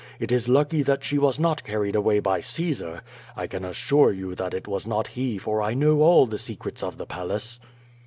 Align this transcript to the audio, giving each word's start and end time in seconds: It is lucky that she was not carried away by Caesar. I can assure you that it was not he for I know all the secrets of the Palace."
It 0.19 0.31
is 0.31 0.49
lucky 0.49 0.81
that 0.81 1.03
she 1.03 1.19
was 1.19 1.37
not 1.39 1.63
carried 1.63 1.95
away 1.95 2.19
by 2.19 2.41
Caesar. 2.41 3.03
I 3.35 3.45
can 3.45 3.63
assure 3.63 4.11
you 4.11 4.33
that 4.33 4.55
it 4.55 4.67
was 4.67 4.87
not 4.87 5.05
he 5.09 5.37
for 5.37 5.61
I 5.61 5.75
know 5.75 6.01
all 6.01 6.25
the 6.25 6.39
secrets 6.39 6.81
of 6.81 6.97
the 6.97 7.05
Palace." 7.05 7.59